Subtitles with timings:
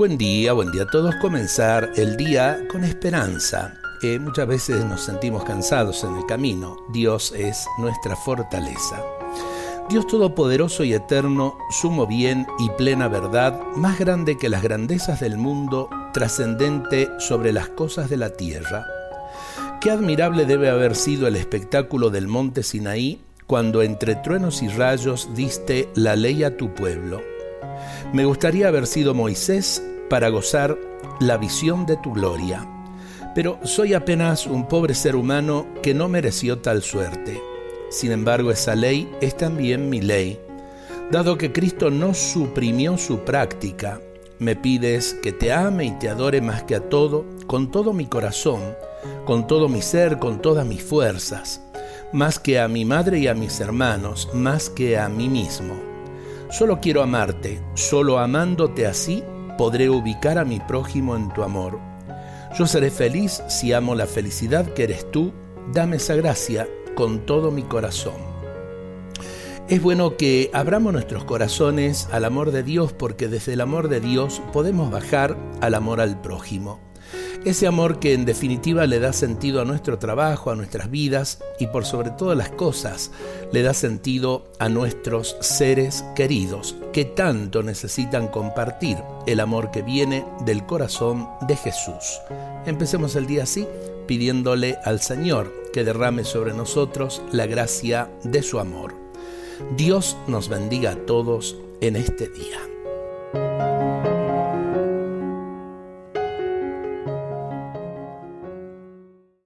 [0.00, 1.14] Buen día, buen día a todos.
[1.16, 3.74] Comenzar el día con esperanza.
[4.00, 6.78] Eh, muchas veces nos sentimos cansados en el camino.
[6.90, 9.04] Dios es nuestra fortaleza.
[9.90, 15.36] Dios Todopoderoso y Eterno, sumo bien y plena verdad, más grande que las grandezas del
[15.36, 18.86] mundo, trascendente sobre las cosas de la tierra.
[19.82, 25.28] Qué admirable debe haber sido el espectáculo del monte Sinaí cuando entre truenos y rayos
[25.34, 27.20] diste la ley a tu pueblo.
[28.12, 30.76] Me gustaría haber sido Moisés para gozar
[31.20, 32.66] la visión de tu gloria.
[33.34, 37.40] Pero soy apenas un pobre ser humano que no mereció tal suerte.
[37.90, 40.40] Sin embargo, esa ley es también mi ley.
[41.10, 44.00] Dado que Cristo no suprimió su práctica,
[44.40, 48.06] me pides que te ame y te adore más que a todo, con todo mi
[48.06, 48.60] corazón,
[49.26, 51.60] con todo mi ser, con todas mis fuerzas,
[52.12, 55.89] más que a mi madre y a mis hermanos, más que a mí mismo.
[56.50, 59.22] Solo quiero amarte, solo amándote así
[59.56, 61.78] podré ubicar a mi prójimo en tu amor.
[62.58, 65.32] Yo seré feliz si amo la felicidad que eres tú.
[65.72, 68.14] Dame esa gracia con todo mi corazón.
[69.68, 74.00] Es bueno que abramos nuestros corazones al amor de Dios porque desde el amor de
[74.00, 76.89] Dios podemos bajar al amor al prójimo.
[77.44, 81.68] Ese amor que en definitiva le da sentido a nuestro trabajo, a nuestras vidas y
[81.68, 83.10] por sobre todas las cosas
[83.52, 90.24] le da sentido a nuestros seres queridos que tanto necesitan compartir el amor que viene
[90.44, 92.20] del corazón de Jesús.
[92.66, 93.66] Empecemos el día así
[94.06, 98.94] pidiéndole al Señor que derrame sobre nosotros la gracia de su amor.
[99.76, 103.79] Dios nos bendiga a todos en este día.